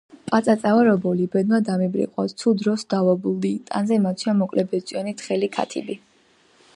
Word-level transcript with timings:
პაწაწავარ 0.29 0.87
ობოლი 0.93 1.27
ბედმა 1.35 1.59
დამიბრიყვა 1.67 2.25
ცუდ 2.43 2.63
დროს 2.63 2.87
დავობლდი 2.95 3.53
ტანზე 3.69 3.99
მაცვია 4.07 4.35
მოკლებეწვიანი 4.43 5.15
თხელი 5.21 5.51
ქათიბი 5.59 5.99